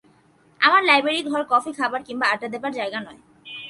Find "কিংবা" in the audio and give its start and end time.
2.07-2.25